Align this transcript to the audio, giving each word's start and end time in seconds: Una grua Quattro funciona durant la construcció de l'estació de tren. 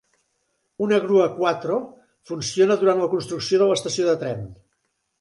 Una 0.85 0.97
grua 1.03 1.27
Quattro 1.35 1.77
funciona 2.31 2.81
durant 2.85 3.05
la 3.05 3.13
construcció 3.15 3.63
de 3.65 3.71
l'estació 3.73 4.13
de 4.13 4.21
tren. 4.27 4.47